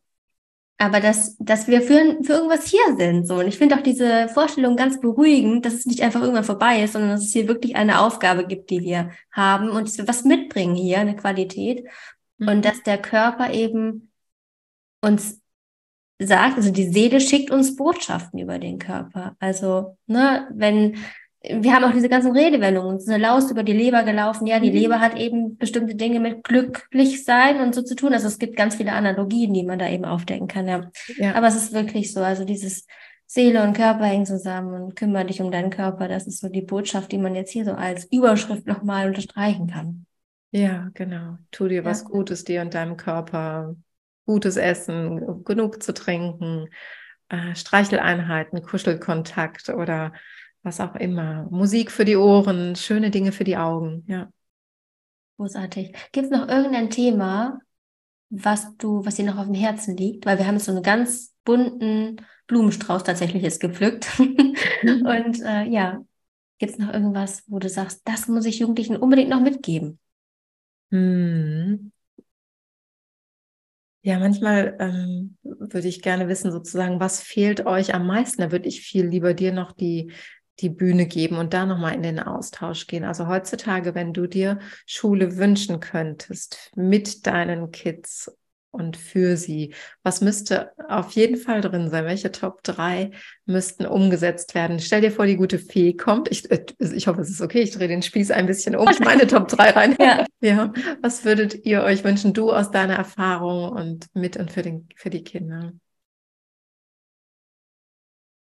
aber 0.82 1.00
dass, 1.00 1.38
dass 1.38 1.68
wir 1.68 1.84
für, 1.84 2.18
für 2.24 2.34
irgendwas 2.34 2.66
hier 2.66 2.98
sind. 2.98 3.28
So. 3.28 3.36
Und 3.36 3.48
ich 3.48 3.60
finde 3.60 3.76
auch 3.76 3.84
diese 3.84 4.28
Vorstellung 4.30 4.76
ganz 4.76 5.00
beruhigend, 5.00 5.64
dass 5.64 5.76
es 5.76 5.86
nicht 5.86 6.02
einfach 6.02 6.22
irgendwann 6.22 6.44
vorbei 6.44 6.82
ist, 6.82 6.94
sondern 6.94 7.12
dass 7.12 7.22
es 7.22 7.34
hier 7.34 7.48
wirklich 7.48 7.76
eine 7.76 8.00
Aufgabe 8.00 8.48
gibt, 8.48 8.72
die 8.72 8.82
wir 8.82 9.12
haben 9.32 9.70
und 9.70 9.88
dass 9.88 10.00
wir 10.00 10.08
was 10.08 10.24
mitbringen 10.24 10.74
hier, 10.74 10.98
eine 10.98 11.16
Qualität. 11.16 11.86
Mhm. 12.40 12.48
Und 12.48 12.66
dass 12.66 12.82
der 12.82 12.98
Körper 12.98 13.54
eben 13.54 14.12
uns 15.02 15.40
sagt, 16.18 16.58
also 16.58 16.72
die 16.72 16.90
Seele 16.90 17.22
schickt 17.22 17.52
uns 17.52 17.76
Botschaften 17.76 18.40
über 18.40 18.58
den 18.58 18.80
Körper. 18.80 19.36
Also, 19.40 19.98
ne, 20.08 20.48
wenn 20.52 20.98
wir 21.44 21.74
haben 21.74 21.84
auch 21.84 21.94
diese 21.94 22.10
ganzen 22.10 22.34
Redewendungen, 22.34 23.00
eine 23.08 23.18
Laus 23.18 23.50
über 23.50 23.64
die 23.64 23.74
Leber 23.74 24.04
gelaufen. 24.04 24.46
Ja, 24.46 24.60
die 24.60 24.70
mhm. 24.70 24.78
Leber 24.78 25.00
hat 25.00 25.18
eben 25.18 25.58
bestimmte 25.58 25.96
Dinge 25.96 26.20
mit 26.20 26.44
glücklich 26.44 27.26
sein 27.26 27.62
und 27.62 27.74
so 27.74 27.82
zu 27.82 27.96
tun. 27.96 28.14
Also 28.14 28.28
es 28.28 28.38
gibt 28.38 28.56
ganz 28.56 28.76
viele 28.76 28.94
Analogien, 28.94 29.54
die 29.54 29.64
man 29.64 29.80
da 29.80 29.90
eben 29.90 30.06
aufdecken 30.06 30.48
kann. 30.48 30.68
Ja. 30.68 30.92
ja. 31.18 31.34
Aber 31.34 31.48
es 31.48 31.56
ist 31.56 31.74
wirklich 31.74 32.14
so, 32.14 32.22
also 32.22 32.46
dieses 32.46 32.86
Seele 33.26 33.64
und 33.64 33.74
Körper 33.74 34.06
hängen 34.06 34.28
zusammen 34.28 34.74
und 34.74 34.96
kümmere 34.96 35.26
dich 35.26 35.42
um 35.42 35.52
deinen 35.52 35.72
Körper. 35.72 36.08
Das 36.08 36.28
ist 36.28 36.42
so 36.42 36.50
die 36.50 36.62
Botschaft, 36.62 37.12
die 37.12 37.18
man 37.18 37.34
jetzt 37.34 37.52
hier 37.52 37.66
so 37.66 37.72
als 37.72 38.06
Überschrift 38.12 38.68
nochmal 38.68 39.08
unterstreichen 39.08 39.68
kann. 39.68 40.06
Ja, 40.52 40.90
genau. 40.94 41.38
Tu 41.50 41.68
dir 41.68 41.78
ja. 41.78 41.86
was 41.86 42.06
Gutes 42.06 42.44
dir 42.44 42.62
und 42.62 42.74
deinem 42.74 42.98
Körper. 42.98 43.76
Gutes 44.28 44.58
Essen, 44.58 45.44
genug 45.44 45.82
zu 45.82 45.94
trinken, 45.94 46.68
äh, 47.30 47.56
Streicheleinheiten, 47.56 48.62
Kuschelkontakt 48.62 49.70
oder 49.70 50.14
was 50.64 50.80
auch 50.80 50.96
immer. 50.96 51.48
Musik 51.50 51.92
für 51.92 52.06
die 52.06 52.16
Ohren, 52.16 52.76
schöne 52.76 53.12
Dinge 53.12 53.32
für 53.32 53.44
die 53.44 53.58
Augen, 53.58 54.04
ja. 54.08 54.30
Großartig. 55.38 55.96
Gibt 56.12 56.26
es 56.26 56.32
noch 56.32 56.48
irgendein 56.48 56.90
Thema, 56.90 57.60
was 58.30 58.78
du, 58.78 59.04
was 59.04 59.16
dir 59.16 59.26
noch 59.26 59.38
auf 59.38 59.46
dem 59.46 59.56
Herzen 59.56 59.98
liegt? 59.98 60.26
Weil 60.26 60.38
wir 60.38 60.46
haben 60.46 60.60
so 60.60 60.72
einen 60.72 60.84
ganz 60.84 61.34
bunten 61.44 62.18
Blumenstrauß 62.48 63.04
tatsächlich 63.04 63.42
jetzt 63.44 63.60
gepflückt. 63.60 64.08
Und 64.20 65.42
äh, 65.42 65.64
ja, 65.64 66.04
gibt 66.60 66.74
es 66.74 66.78
noch 66.78 66.94
irgendwas, 66.94 67.44
wo 67.48 67.60
du 67.60 67.70
sagst, 67.70 68.02
das 68.06 68.28
muss 68.28 68.46
ich 68.46 68.60
Jugendlichen 68.60 68.98
unbedingt 68.98 69.30
noch 69.30 69.42
mitgeben? 69.42 70.00
Hm. 70.92 71.92
Ja, 74.04 74.18
manchmal 74.18 74.78
ähm, 74.80 75.38
würde 75.44 75.88
ich 75.88 76.02
gerne 76.02 76.28
wissen, 76.28 76.52
sozusagen, 76.52 77.00
was 77.00 77.22
fehlt 77.22 77.66
euch 77.68 77.94
am 77.94 78.08
meisten? 78.08 78.42
Da 78.42 78.52
würde 78.52 78.68
ich 78.68 78.82
viel 78.82 79.06
lieber 79.06 79.34
dir 79.34 79.52
noch 79.52 79.72
die 79.72 80.12
die 80.60 80.70
Bühne 80.70 81.08
geben 81.08 81.38
und 81.38 81.54
da 81.54 81.66
nochmal 81.66 81.96
in 81.96 82.04
den 82.04 82.20
Austausch 82.20 82.88
gehen. 82.88 83.04
Also 83.04 83.28
heutzutage, 83.28 83.96
wenn 83.96 84.14
du 84.14 84.28
dir 84.28 84.60
Schule 84.86 85.38
wünschen 85.38 85.80
könntest 85.80 86.72
mit 86.76 87.26
deinen 87.26 87.72
Kids 87.72 88.32
und 88.72 88.96
für 88.96 89.36
sie, 89.36 89.74
was 90.02 90.22
müsste 90.22 90.72
auf 90.88 91.12
jeden 91.12 91.36
Fall 91.36 91.60
drin 91.60 91.90
sein? 91.90 92.06
Welche 92.06 92.32
Top 92.32 92.64
3 92.64 93.12
müssten 93.46 93.86
umgesetzt 93.86 94.56
werden? 94.56 94.80
Stell 94.80 95.02
dir 95.02 95.12
vor, 95.12 95.26
die 95.26 95.36
gute 95.36 95.60
Fee 95.60 95.94
kommt. 95.94 96.32
Ich, 96.32 96.50
äh, 96.50 96.66
ich 96.80 97.08
hoffe, 97.08 97.22
es 97.22 97.30
ist 97.30 97.42
okay. 97.42 97.62
Ich 97.62 97.72
drehe 97.72 97.90
den 97.90 98.02
Spieß 98.02 98.32
ein 98.32 98.46
bisschen 98.46 98.76
um, 98.78 98.88
meine 99.04 99.28
Top 99.28 99.50
3 99.50 99.72
rein. 99.72 99.96
Ja. 100.00 100.26
ja. 100.40 100.74
Was 101.02 101.26
würdet 101.26 101.66
ihr 101.66 101.84
euch 101.84 102.04
wünschen, 102.06 102.34
du 102.34 102.52
aus 102.52 102.72
deiner 102.72 102.96
Erfahrung 102.96 103.72
und 103.72 104.08
mit 104.14 104.38
und 104.38 104.52
für, 104.52 104.62
den, 104.62 104.88
für 104.96 105.10
die 105.10 105.24
Kinder? 105.24 105.74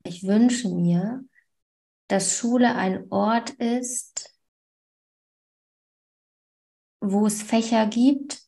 Ich 0.05 0.23
wünsche 0.23 0.69
mir, 0.69 1.23
dass 2.13 2.37
Schule 2.37 2.75
ein 2.75 3.07
Ort 3.09 3.49
ist, 3.49 4.37
wo 7.01 7.25
es 7.25 7.41
Fächer 7.41 7.87
gibt, 7.87 8.39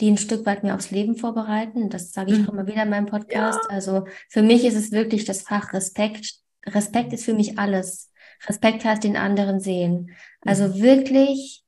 die 0.00 0.10
ein 0.10 0.18
Stück 0.18 0.44
weit 0.44 0.64
mir 0.64 0.74
aufs 0.74 0.90
Leben 0.90 1.14
vorbereiten. 1.14 1.88
Das 1.88 2.10
sage 2.10 2.32
ich 2.32 2.40
mhm. 2.40 2.48
auch 2.48 2.52
immer 2.52 2.66
wieder 2.66 2.82
in 2.82 2.90
meinem 2.90 3.06
Podcast. 3.06 3.60
Ja. 3.62 3.70
Also 3.70 4.08
für 4.28 4.42
mich 4.42 4.64
ist 4.64 4.74
es 4.74 4.90
wirklich 4.90 5.24
das 5.24 5.42
Fach 5.42 5.72
Respekt. 5.72 6.34
Respekt 6.66 7.12
ist 7.12 7.24
für 7.24 7.34
mich 7.34 7.60
alles. 7.60 8.10
Respekt 8.48 8.84
heißt 8.84 9.04
den 9.04 9.16
anderen 9.16 9.60
sehen. 9.60 10.10
Also 10.40 10.66
mhm. 10.66 10.82
wirklich 10.82 11.62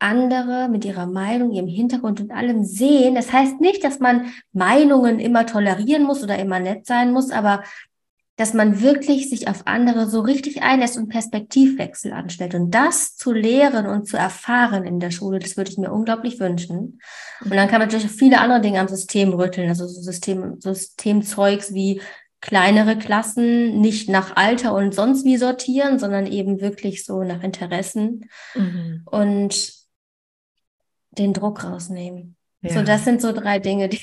andere 0.00 0.68
mit 0.68 0.84
ihrer 0.84 1.06
Meinung, 1.06 1.52
ihrem 1.52 1.66
Hintergrund 1.66 2.20
und 2.20 2.30
allem 2.30 2.62
sehen. 2.62 3.14
Das 3.14 3.32
heißt 3.32 3.58
nicht, 3.62 3.82
dass 3.84 4.00
man 4.00 4.34
Meinungen 4.52 5.18
immer 5.18 5.46
tolerieren 5.46 6.04
muss 6.04 6.22
oder 6.22 6.38
immer 6.38 6.60
nett 6.60 6.84
sein 6.84 7.10
muss, 7.10 7.30
aber 7.30 7.64
dass 8.38 8.54
man 8.54 8.80
wirklich 8.80 9.28
sich 9.28 9.48
auf 9.48 9.66
andere 9.66 10.08
so 10.08 10.20
richtig 10.20 10.62
einlässt 10.62 10.96
und 10.96 11.08
Perspektivwechsel 11.08 12.12
anstellt. 12.12 12.54
Und 12.54 12.70
das 12.70 13.16
zu 13.16 13.32
lehren 13.32 13.86
und 13.86 14.06
zu 14.06 14.16
erfahren 14.16 14.84
in 14.84 15.00
der 15.00 15.10
Schule, 15.10 15.40
das 15.40 15.56
würde 15.56 15.72
ich 15.72 15.76
mir 15.76 15.92
unglaublich 15.92 16.38
wünschen. 16.38 17.00
Und 17.44 17.50
dann 17.50 17.68
kann 17.68 17.80
man 17.80 17.88
natürlich 17.88 18.12
viele 18.12 18.40
andere 18.40 18.60
Dinge 18.60 18.78
am 18.78 18.86
System 18.86 19.32
rütteln, 19.32 19.68
also 19.68 19.88
so 19.88 20.00
System, 20.00 20.60
Systemzeugs 20.60 21.74
wie 21.74 22.00
kleinere 22.40 22.96
Klassen 22.96 23.80
nicht 23.80 24.08
nach 24.08 24.36
Alter 24.36 24.72
und 24.72 24.94
sonst 24.94 25.24
wie 25.24 25.36
sortieren, 25.36 25.98
sondern 25.98 26.28
eben 26.28 26.60
wirklich 26.60 27.04
so 27.04 27.24
nach 27.24 27.42
Interessen 27.42 28.30
mhm. 28.54 29.02
und 29.04 29.72
den 31.10 31.32
Druck 31.32 31.64
rausnehmen. 31.64 32.36
Ja. 32.60 32.74
So, 32.74 32.82
das 32.82 33.04
sind 33.04 33.20
so 33.20 33.32
drei 33.32 33.58
Dinge, 33.58 33.88
die, 33.88 34.00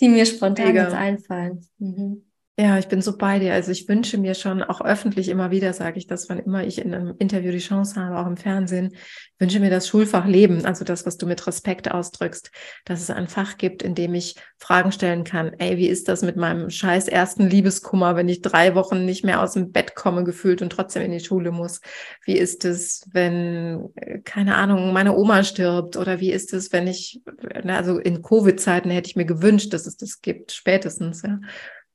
die 0.00 0.08
mir 0.08 0.24
spontan 0.24 0.68
Mega. 0.68 0.84
jetzt 0.84 0.94
einfallen. 0.94 1.66
Mhm. 1.76 2.23
Ja, 2.56 2.78
ich 2.78 2.86
bin 2.86 3.02
so 3.02 3.16
bei 3.18 3.40
dir. 3.40 3.52
Also 3.52 3.72
ich 3.72 3.88
wünsche 3.88 4.16
mir 4.16 4.34
schon, 4.36 4.62
auch 4.62 4.80
öffentlich 4.80 5.28
immer 5.28 5.50
wieder 5.50 5.72
sage 5.72 5.98
ich 5.98 6.06
das, 6.06 6.28
wann 6.28 6.38
immer 6.38 6.64
ich 6.64 6.78
in 6.78 6.94
einem 6.94 7.16
Interview 7.18 7.50
die 7.50 7.58
Chance 7.58 8.00
habe, 8.00 8.16
auch 8.16 8.28
im 8.28 8.36
Fernsehen, 8.36 8.94
wünsche 9.40 9.58
mir 9.58 9.70
das 9.70 9.88
Schulfach 9.88 10.24
Leben, 10.24 10.64
also 10.64 10.84
das, 10.84 11.04
was 11.04 11.16
du 11.16 11.26
mit 11.26 11.44
Respekt 11.48 11.90
ausdrückst, 11.90 12.52
dass 12.84 13.00
es 13.00 13.10
ein 13.10 13.26
Fach 13.26 13.56
gibt, 13.56 13.82
in 13.82 13.96
dem 13.96 14.14
ich 14.14 14.36
Fragen 14.56 14.92
stellen 14.92 15.24
kann. 15.24 15.52
Ey, 15.58 15.78
wie 15.78 15.88
ist 15.88 16.06
das 16.06 16.22
mit 16.22 16.36
meinem 16.36 16.70
scheiß 16.70 17.08
ersten 17.08 17.48
Liebeskummer, 17.48 18.14
wenn 18.14 18.28
ich 18.28 18.40
drei 18.40 18.76
Wochen 18.76 19.04
nicht 19.04 19.24
mehr 19.24 19.42
aus 19.42 19.54
dem 19.54 19.72
Bett 19.72 19.96
komme 19.96 20.22
gefühlt 20.22 20.62
und 20.62 20.70
trotzdem 20.70 21.02
in 21.02 21.10
die 21.10 21.18
Schule 21.24 21.50
muss? 21.50 21.80
Wie 22.24 22.36
ist 22.38 22.64
es, 22.64 23.04
wenn, 23.10 23.88
äh, 23.96 24.20
keine 24.20 24.54
Ahnung, 24.54 24.92
meine 24.92 25.16
Oma 25.16 25.42
stirbt? 25.42 25.96
Oder 25.96 26.20
wie 26.20 26.30
ist 26.30 26.52
es, 26.52 26.72
wenn 26.72 26.86
ich, 26.86 27.20
also 27.66 27.98
in 27.98 28.22
Covid-Zeiten 28.22 28.90
hätte 28.90 29.08
ich 29.10 29.16
mir 29.16 29.26
gewünscht, 29.26 29.72
dass 29.72 29.86
es 29.86 29.96
das 29.96 30.20
gibt, 30.22 30.52
spätestens, 30.52 31.22
ja. 31.22 31.40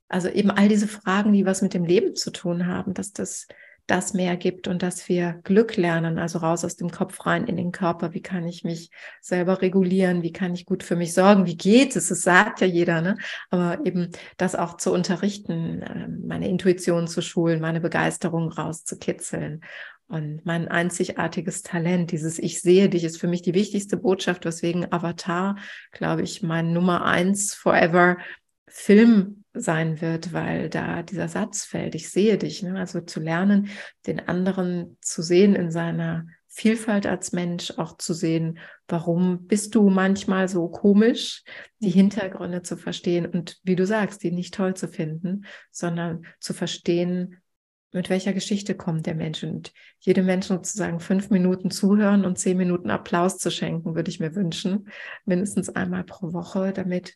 Also 0.09 0.27
eben 0.27 0.51
all 0.51 0.67
diese 0.67 0.87
Fragen, 0.87 1.31
die 1.31 1.45
was 1.45 1.61
mit 1.61 1.73
dem 1.73 1.85
Leben 1.85 2.15
zu 2.15 2.31
tun 2.31 2.67
haben, 2.67 2.93
dass 2.93 3.13
das 3.13 3.47
das 3.89 4.13
mehr 4.13 4.37
gibt 4.37 4.67
und 4.67 4.83
dass 4.83 5.09
wir 5.09 5.39
Glück 5.43 5.75
lernen, 5.75 6.19
also 6.19 6.39
raus 6.39 6.63
aus 6.63 6.75
dem 6.75 6.91
Kopf 6.91 7.25
rein 7.25 7.45
in 7.45 7.57
den 7.57 7.71
Körper. 7.71 8.13
Wie 8.13 8.21
kann 8.21 8.47
ich 8.47 8.63
mich 8.63 8.91
selber 9.21 9.61
regulieren? 9.61 10.21
Wie 10.21 10.31
kann 10.31 10.53
ich 10.53 10.65
gut 10.65 10.83
für 10.83 10.95
mich 10.95 11.13
sorgen? 11.13 11.45
Wie 11.45 11.57
geht 11.57 11.95
es? 11.95 12.09
Das 12.09 12.21
sagt 12.21 12.61
ja 12.61 12.67
jeder, 12.67 13.01
ne? 13.01 13.17
Aber 13.49 13.85
eben 13.85 14.09
das 14.37 14.55
auch 14.55 14.77
zu 14.77 14.93
unterrichten, 14.93 15.83
ähm, 15.87 16.23
meine 16.27 16.47
Intuition 16.49 17.07
zu 17.07 17.21
schulen, 17.21 17.61
meine 17.61 17.81
Begeisterung 17.81 18.51
rauszukitzeln. 18.51 19.61
Und 20.07 20.43
mein 20.43 20.67
einzigartiges 20.67 21.61
Talent, 21.61 22.11
dieses 22.11 22.39
Ich 22.39 22.61
sehe 22.61 22.89
dich, 22.89 23.03
ist 23.03 23.19
für 23.19 23.27
mich 23.27 23.43
die 23.43 23.53
wichtigste 23.53 23.97
Botschaft, 23.97 24.45
weswegen 24.45 24.91
Avatar, 24.91 25.55
glaube 25.91 26.23
ich, 26.23 26.41
mein 26.41 26.73
Nummer 26.73 27.05
eins 27.05 27.53
forever 27.53 28.17
Film 28.67 29.43
sein 29.59 30.01
wird, 30.01 30.33
weil 30.33 30.69
da 30.69 31.03
dieser 31.03 31.27
Satz 31.27 31.63
fällt, 31.63 31.95
ich 31.95 32.09
sehe 32.09 32.37
dich. 32.37 32.63
Ne? 32.63 32.77
Also 32.79 33.01
zu 33.01 33.19
lernen, 33.19 33.69
den 34.07 34.27
anderen 34.27 34.97
zu 35.01 35.21
sehen 35.21 35.55
in 35.55 35.71
seiner 35.71 36.25
Vielfalt 36.51 37.05
als 37.05 37.31
Mensch, 37.31 37.71
auch 37.77 37.97
zu 37.97 38.13
sehen, 38.13 38.59
warum 38.87 39.45
bist 39.45 39.75
du 39.75 39.89
manchmal 39.89 40.47
so 40.47 40.67
komisch, 40.67 41.43
die 41.79 41.89
mhm. 41.89 41.93
Hintergründe 41.93 42.63
zu 42.63 42.75
verstehen 42.75 43.25
und 43.27 43.59
wie 43.63 43.75
du 43.75 43.85
sagst, 43.85 44.23
die 44.23 44.31
nicht 44.31 44.55
toll 44.55 44.73
zu 44.73 44.87
finden, 44.87 45.45
sondern 45.71 46.25
zu 46.39 46.53
verstehen, 46.53 47.37
mit 47.91 48.09
welcher 48.09 48.33
Geschichte 48.33 48.75
kommt 48.75 49.05
der 49.05 49.15
Mensch 49.15 49.43
und 49.43 49.73
jedem 49.99 50.25
Menschen 50.25 50.57
sozusagen 50.57 50.99
fünf 50.99 51.29
Minuten 51.29 51.71
zuhören 51.71 52.25
und 52.25 52.37
zehn 52.37 52.57
Minuten 52.57 52.89
Applaus 52.91 53.37
zu 53.37 53.51
schenken, 53.51 53.95
würde 53.95 54.09
ich 54.11 54.19
mir 54.19 54.35
wünschen, 54.35 54.89
mindestens 55.25 55.69
einmal 55.69 56.03
pro 56.03 56.33
Woche, 56.33 56.71
damit 56.73 57.15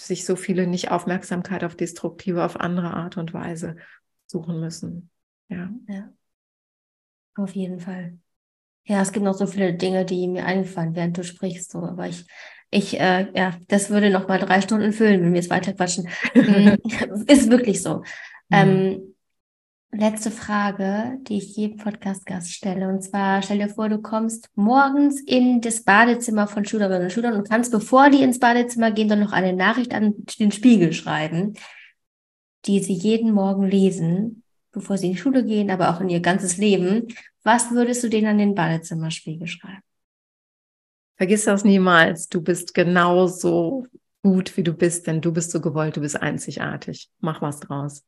sich 0.00 0.24
so 0.24 0.36
viele 0.36 0.66
nicht 0.66 0.90
Aufmerksamkeit 0.90 1.64
auf 1.64 1.76
destruktive, 1.76 2.44
auf 2.44 2.58
andere 2.58 2.94
Art 2.94 3.16
und 3.16 3.32
Weise 3.34 3.76
suchen 4.26 4.60
müssen. 4.60 5.10
Ja. 5.48 5.70
ja. 5.88 6.12
Auf 7.36 7.54
jeden 7.54 7.80
Fall. 7.80 8.18
Ja, 8.84 9.02
es 9.02 9.12
gibt 9.12 9.24
noch 9.24 9.34
so 9.34 9.46
viele 9.46 9.74
Dinge, 9.74 10.04
die 10.04 10.26
mir 10.26 10.46
einfallen, 10.46 10.94
während 10.94 11.16
du 11.16 11.24
sprichst, 11.24 11.70
so, 11.70 11.78
aber 11.78 12.08
ich, 12.08 12.24
ich, 12.70 12.98
äh, 12.98 13.30
ja, 13.34 13.56
das 13.68 13.90
würde 13.90 14.10
noch 14.10 14.26
mal 14.26 14.38
drei 14.38 14.60
Stunden 14.60 14.92
füllen, 14.92 15.22
wenn 15.22 15.32
wir 15.32 15.40
jetzt 15.40 15.50
weiter 15.50 15.72
quatschen. 15.72 16.08
Hm, 16.32 16.76
ist 17.26 17.50
wirklich 17.50 17.82
so. 17.82 17.98
Mhm. 17.98 18.04
Ähm, 18.50 19.09
letzte 19.92 20.30
Frage, 20.30 21.18
die 21.22 21.38
ich 21.38 21.56
jedem 21.56 21.78
Podcast-Gast 21.78 22.52
stelle. 22.52 22.88
Und 22.88 23.02
zwar, 23.02 23.42
stell 23.42 23.58
dir 23.58 23.68
vor, 23.68 23.88
du 23.88 23.98
kommst 24.00 24.48
morgens 24.54 25.20
in 25.20 25.60
das 25.60 25.82
Badezimmer 25.82 26.46
von 26.46 26.64
Schülerinnen 26.64 27.04
und 27.04 27.10
Schülern 27.10 27.34
und 27.34 27.48
kannst, 27.48 27.72
bevor 27.72 28.10
die 28.10 28.22
ins 28.22 28.38
Badezimmer 28.38 28.92
gehen, 28.92 29.08
dann 29.08 29.20
noch 29.20 29.32
eine 29.32 29.52
Nachricht 29.52 29.92
an 29.92 30.14
den 30.38 30.52
Spiegel 30.52 30.92
schreiben, 30.92 31.54
die 32.66 32.80
sie 32.80 32.92
jeden 32.92 33.32
Morgen 33.32 33.64
lesen, 33.64 34.44
bevor 34.72 34.96
sie 34.96 35.06
in 35.06 35.12
die 35.14 35.18
Schule 35.18 35.44
gehen, 35.44 35.70
aber 35.70 35.90
auch 35.90 36.00
in 36.00 36.08
ihr 36.08 36.20
ganzes 36.20 36.56
Leben. 36.56 37.08
Was 37.42 37.72
würdest 37.72 38.04
du 38.04 38.08
denen 38.08 38.28
an 38.28 38.38
den 38.38 38.54
Badezimmerspiegel 38.54 39.48
schreiben? 39.48 39.82
Vergiss 41.16 41.44
das 41.44 41.64
niemals. 41.64 42.28
Du 42.28 42.40
bist 42.40 42.74
genauso 42.74 43.86
gut, 44.22 44.56
wie 44.56 44.62
du 44.62 44.72
bist, 44.72 45.06
denn 45.06 45.20
du 45.20 45.32
bist 45.32 45.50
so 45.50 45.60
gewollt, 45.60 45.96
du 45.96 46.00
bist 46.00 46.20
einzigartig. 46.20 47.10
Mach 47.20 47.42
was 47.42 47.60
draus. 47.60 48.04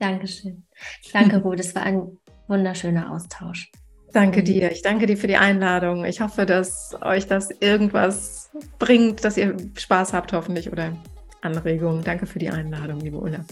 Dankeschön. 0.00 0.64
Danke, 1.12 1.38
Ruth. 1.42 1.58
Das 1.58 1.74
war 1.74 1.82
ein 1.82 2.16
wunderschöner 2.48 3.12
Austausch. 3.12 3.70
Danke 4.12 4.42
dir. 4.42 4.72
Ich 4.72 4.82
danke 4.82 5.06
dir 5.06 5.16
für 5.16 5.28
die 5.28 5.36
Einladung. 5.36 6.04
Ich 6.04 6.20
hoffe, 6.20 6.46
dass 6.46 6.96
euch 7.02 7.26
das 7.28 7.50
irgendwas 7.60 8.50
bringt, 8.78 9.24
dass 9.24 9.36
ihr 9.36 9.56
Spaß 9.76 10.14
habt, 10.14 10.32
hoffentlich, 10.32 10.72
oder 10.72 10.96
Anregungen. 11.42 12.02
Danke 12.02 12.26
für 12.26 12.40
die 12.40 12.50
Einladung, 12.50 12.98
liebe 13.00 13.18
Ulla. 13.18 13.44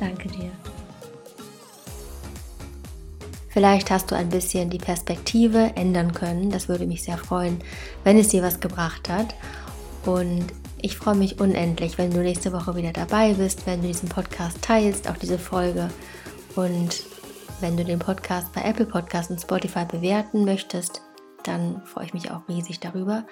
Danke 0.00 0.28
dir. 0.28 0.50
Vielleicht 3.48 3.90
hast 3.92 4.10
du 4.10 4.16
ein 4.16 4.30
bisschen 4.30 4.68
die 4.68 4.78
Perspektive 4.78 5.70
ändern 5.76 6.12
können. 6.12 6.50
Das 6.50 6.68
würde 6.68 6.86
mich 6.86 7.04
sehr 7.04 7.16
freuen, 7.16 7.60
wenn 8.02 8.18
es 8.18 8.28
dir 8.28 8.42
was 8.42 8.58
gebracht 8.58 9.08
hat. 9.08 9.36
Und 10.04 10.46
ich 10.80 10.96
freue 10.96 11.14
mich 11.14 11.40
unendlich, 11.40 11.96
wenn 11.96 12.10
du 12.10 12.20
nächste 12.20 12.52
Woche 12.52 12.76
wieder 12.76 12.92
dabei 12.92 13.32
bist, 13.34 13.66
wenn 13.66 13.80
du 13.80 13.88
diesen 13.88 14.08
Podcast 14.08 14.60
teilst, 14.60 15.08
auch 15.08 15.16
diese 15.16 15.38
Folge. 15.38 15.88
Und 16.56 17.04
wenn 17.60 17.76
du 17.76 17.84
den 17.84 17.98
Podcast 17.98 18.52
bei 18.52 18.62
Apple 18.62 18.86
Podcasts 18.86 19.30
und 19.30 19.40
Spotify 19.40 19.86
bewerten 19.86 20.44
möchtest, 20.44 21.00
dann 21.44 21.82
freue 21.86 22.06
ich 22.06 22.14
mich 22.14 22.30
auch 22.30 22.46
riesig 22.48 22.80
darüber, 22.80 23.24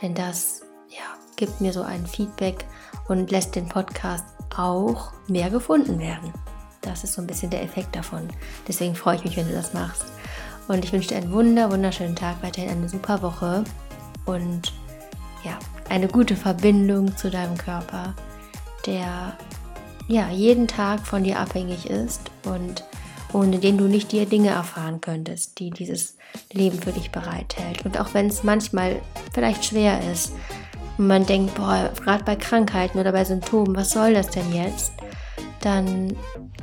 denn 0.00 0.14
das 0.14 0.62
ja, 0.88 1.02
gibt 1.36 1.60
mir 1.60 1.72
so 1.72 1.82
ein 1.82 2.06
Feedback 2.06 2.64
und 3.08 3.30
lässt 3.30 3.54
den 3.56 3.68
Podcast 3.68 4.24
auch 4.56 5.12
mehr 5.26 5.50
gefunden 5.50 5.98
werden. 5.98 6.32
Das 6.82 7.04
ist 7.04 7.14
so 7.14 7.22
ein 7.22 7.26
bisschen 7.26 7.50
der 7.50 7.62
Effekt 7.62 7.94
davon. 7.96 8.28
Deswegen 8.68 8.94
freue 8.94 9.16
ich 9.16 9.24
mich, 9.24 9.36
wenn 9.36 9.48
du 9.48 9.54
das 9.54 9.72
machst. 9.72 10.04
Und 10.68 10.84
ich 10.84 10.92
wünsche 10.92 11.08
dir 11.08 11.16
einen 11.16 11.32
wunder, 11.32 11.70
wunderschönen 11.70 12.16
Tag, 12.16 12.42
weiterhin 12.42 12.70
eine 12.70 12.88
super 12.88 13.22
Woche 13.22 13.64
und 14.26 14.72
ja, 15.44 15.58
eine 15.92 16.08
gute 16.08 16.36
Verbindung 16.36 17.16
zu 17.18 17.30
deinem 17.30 17.58
Körper, 17.58 18.14
der 18.86 19.36
ja 20.08 20.30
jeden 20.30 20.66
Tag 20.66 21.06
von 21.06 21.22
dir 21.22 21.38
abhängig 21.38 21.90
ist 21.90 22.30
und 22.44 22.82
ohne 23.34 23.58
den 23.58 23.76
du 23.76 23.84
nicht 23.84 24.10
dir 24.10 24.24
Dinge 24.24 24.50
erfahren 24.50 25.02
könntest, 25.02 25.58
die 25.58 25.70
dieses 25.70 26.16
Leben 26.50 26.80
für 26.80 26.92
dich 26.92 27.10
bereithält. 27.10 27.84
Und 27.84 28.00
auch 28.00 28.14
wenn 28.14 28.26
es 28.26 28.42
manchmal 28.42 29.02
vielleicht 29.34 29.66
schwer 29.66 30.00
ist 30.10 30.32
und 30.96 31.08
man 31.08 31.26
denkt, 31.26 31.54
boah, 31.54 31.92
gerade 32.02 32.24
bei 32.24 32.36
Krankheiten 32.36 32.98
oder 32.98 33.12
bei 33.12 33.24
Symptomen, 33.24 33.76
was 33.76 33.90
soll 33.90 34.14
das 34.14 34.30
denn 34.30 34.50
jetzt? 34.52 34.92
Dann 35.64 36.16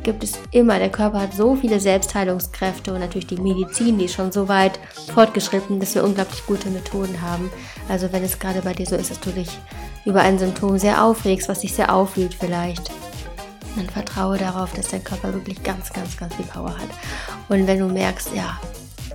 gibt 0.03 0.23
es 0.23 0.33
immer, 0.51 0.79
der 0.79 0.89
Körper 0.89 1.21
hat 1.21 1.33
so 1.33 1.55
viele 1.55 1.79
Selbstheilungskräfte 1.79 2.93
und 2.93 2.99
natürlich 2.99 3.27
die 3.27 3.41
Medizin, 3.41 3.97
die 3.97 4.05
ist 4.05 4.13
schon 4.13 4.31
so 4.31 4.47
weit 4.47 4.79
fortgeschritten, 5.13 5.79
dass 5.79 5.95
wir 5.95 6.03
unglaublich 6.03 6.45
gute 6.45 6.69
Methoden 6.69 7.21
haben. 7.21 7.51
Also 7.87 8.11
wenn 8.11 8.23
es 8.23 8.39
gerade 8.39 8.61
bei 8.61 8.73
dir 8.73 8.85
so 8.85 8.95
ist, 8.95 9.11
dass 9.11 9.19
du 9.19 9.31
dich 9.31 9.49
über 10.05 10.21
ein 10.21 10.39
Symptom 10.39 10.77
sehr 10.77 11.03
aufregst, 11.03 11.49
was 11.49 11.59
dich 11.59 11.73
sehr 11.73 11.93
aufwühlt 11.93 12.33
vielleicht, 12.33 12.89
dann 13.75 13.89
vertraue 13.89 14.37
darauf, 14.37 14.73
dass 14.73 14.89
dein 14.89 15.03
Körper 15.03 15.33
wirklich 15.33 15.61
ganz, 15.63 15.91
ganz, 15.91 16.17
ganz 16.17 16.35
viel 16.35 16.45
Power 16.45 16.77
hat. 16.77 16.89
Und 17.49 17.67
wenn 17.67 17.79
du 17.79 17.87
merkst, 17.87 18.29
ja, 18.35 18.59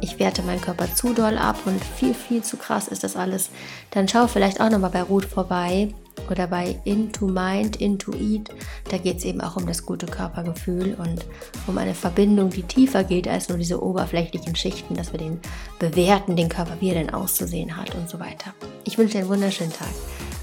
ich 0.01 0.19
werte 0.19 0.43
meinen 0.43 0.61
Körper 0.61 0.93
zu 0.95 1.15
doll 1.15 1.39
ab 1.39 1.57
und 1.65 1.83
viel, 1.83 2.15
viel 2.15 2.43
zu 2.43 2.57
krass 2.57 2.89
ist 2.89 3.05
das 3.05 3.17
alles, 3.17 3.51
dann 3.91 4.07
schau 4.09 4.27
vielleicht 4.27 4.61
auch 4.61 4.71
nochmal 4.71 4.91
bei 4.91 5.03
Ruth 5.03 5.25
vorbei 5.25 5.89
oder 6.31 6.47
bei 6.47 6.79
Into 6.85 7.27
Mind, 7.27 7.77
Into 7.77 8.13
Eat. 8.13 8.51
Da 8.91 8.99
geht 8.99 9.19
es 9.19 9.25
eben 9.25 9.41
auch 9.41 9.57
um 9.57 9.67
das 9.67 9.85
gute 9.85 10.07
Körpergefühl 10.07 10.95
und 10.95 11.25
um 11.67 11.79
eine 11.79 11.95
Verbindung, 11.95 12.51
die 12.51 12.63
tiefer 12.63 13.05
geht 13.05 13.29
als 13.29 13.49
nur 13.49 13.59
diese 13.59 13.83
oberflächlichen 13.83 14.57
Schichten, 14.57 14.95
dass 14.95 15.13
wir 15.13 15.19
den 15.19 15.41
bewerten, 15.79 16.37
den 16.37 16.49
Körper, 16.49 16.77
wie 16.81 16.89
er 16.89 16.95
denn 16.95 17.13
auszusehen 17.13 17.77
hat 17.77 17.95
und 17.95 18.09
so 18.09 18.21
weiter. 18.21 18.55
Ich 18.85 18.99
wünsche 18.99 19.15
dir 19.15 19.21
einen 19.21 19.29
wunderschönen 19.29 19.73
Tag, 19.73 19.89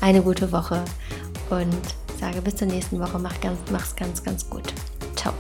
eine 0.02 0.22
gute 0.22 0.52
Woche 0.52 0.84
und 1.50 2.20
sage 2.20 2.42
bis 2.42 2.56
zur 2.56 2.68
nächsten 2.68 3.00
Woche. 3.00 3.20
Mach 3.20 3.40
ganz, 3.42 3.60
mach's 3.72 3.96
ganz, 3.96 4.24
ganz 4.24 4.50
gut. 4.50 4.74
Ciao. 5.16 5.34